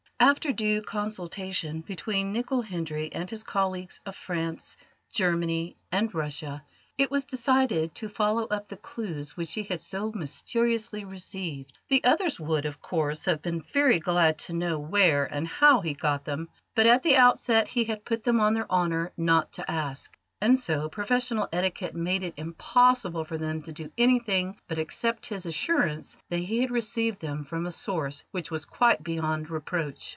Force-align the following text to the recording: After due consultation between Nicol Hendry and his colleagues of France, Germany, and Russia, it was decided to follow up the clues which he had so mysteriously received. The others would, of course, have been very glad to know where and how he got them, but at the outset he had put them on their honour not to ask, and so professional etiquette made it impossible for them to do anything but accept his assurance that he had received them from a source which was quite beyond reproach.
After 0.23 0.51
due 0.53 0.83
consultation 0.83 1.81
between 1.81 2.31
Nicol 2.31 2.61
Hendry 2.61 3.11
and 3.11 3.27
his 3.27 3.41
colleagues 3.43 3.99
of 4.05 4.15
France, 4.15 4.77
Germany, 5.11 5.75
and 5.91 6.13
Russia, 6.13 6.63
it 6.95 7.09
was 7.09 7.25
decided 7.25 7.95
to 7.95 8.07
follow 8.07 8.45
up 8.45 8.67
the 8.67 8.77
clues 8.77 9.35
which 9.35 9.53
he 9.55 9.63
had 9.63 9.81
so 9.81 10.11
mysteriously 10.11 11.03
received. 11.03 11.75
The 11.89 12.03
others 12.03 12.39
would, 12.39 12.67
of 12.67 12.79
course, 12.83 13.25
have 13.25 13.41
been 13.41 13.63
very 13.63 13.97
glad 13.97 14.37
to 14.45 14.53
know 14.53 14.77
where 14.77 15.25
and 15.25 15.47
how 15.47 15.81
he 15.81 15.95
got 15.95 16.23
them, 16.25 16.49
but 16.75 16.85
at 16.85 17.01
the 17.01 17.15
outset 17.17 17.67
he 17.69 17.85
had 17.85 18.05
put 18.05 18.23
them 18.23 18.39
on 18.39 18.53
their 18.53 18.69
honour 18.71 19.11
not 19.17 19.51
to 19.53 19.69
ask, 19.69 20.15
and 20.39 20.57
so 20.57 20.87
professional 20.87 21.49
etiquette 21.51 21.95
made 21.95 22.21
it 22.23 22.33
impossible 22.37 23.25
for 23.25 23.37
them 23.39 23.63
to 23.63 23.71
do 23.71 23.91
anything 23.97 24.55
but 24.67 24.79
accept 24.79 25.25
his 25.27 25.45
assurance 25.47 26.15
that 26.29 26.37
he 26.39 26.61
had 26.61 26.69
received 26.71 27.19
them 27.21 27.43
from 27.43 27.65
a 27.65 27.71
source 27.71 28.23
which 28.31 28.49
was 28.51 28.65
quite 28.65 29.03
beyond 29.03 29.49
reproach. 29.49 30.09